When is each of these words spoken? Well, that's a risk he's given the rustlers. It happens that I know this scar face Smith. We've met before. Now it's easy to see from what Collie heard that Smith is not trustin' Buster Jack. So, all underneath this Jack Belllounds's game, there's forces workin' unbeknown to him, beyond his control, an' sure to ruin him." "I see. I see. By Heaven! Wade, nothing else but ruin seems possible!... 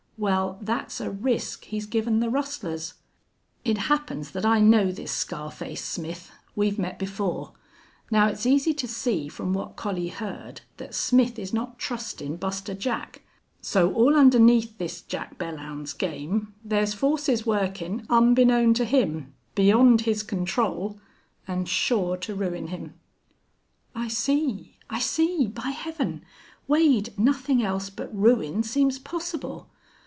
Well, 0.17 0.59
that's 0.61 1.01
a 1.01 1.09
risk 1.09 1.65
he's 1.65 1.87
given 1.87 2.19
the 2.19 2.29
rustlers. 2.29 2.93
It 3.65 3.79
happens 3.89 4.29
that 4.33 4.45
I 4.45 4.59
know 4.59 4.91
this 4.91 5.11
scar 5.11 5.49
face 5.49 5.83
Smith. 5.83 6.29
We've 6.55 6.77
met 6.77 6.99
before. 6.99 7.53
Now 8.11 8.27
it's 8.27 8.45
easy 8.45 8.71
to 8.75 8.87
see 8.87 9.27
from 9.29 9.51
what 9.51 9.75
Collie 9.75 10.09
heard 10.09 10.61
that 10.77 10.93
Smith 10.93 11.39
is 11.39 11.53
not 11.55 11.79
trustin' 11.79 12.35
Buster 12.37 12.75
Jack. 12.75 13.23
So, 13.61 13.91
all 13.95 14.15
underneath 14.15 14.77
this 14.77 15.01
Jack 15.01 15.39
Belllounds's 15.39 15.93
game, 15.93 16.53
there's 16.63 16.93
forces 16.93 17.47
workin' 17.47 18.05
unbeknown 18.07 18.75
to 18.75 18.85
him, 18.85 19.33
beyond 19.55 20.01
his 20.01 20.21
control, 20.21 20.99
an' 21.47 21.65
sure 21.65 22.15
to 22.17 22.35
ruin 22.35 22.67
him." 22.67 22.93
"I 23.95 24.07
see. 24.07 24.77
I 24.87 24.99
see. 24.99 25.47
By 25.47 25.69
Heaven! 25.71 26.23
Wade, 26.67 27.11
nothing 27.17 27.63
else 27.63 27.89
but 27.89 28.15
ruin 28.15 28.61
seems 28.61 28.99
possible!... 28.99 29.67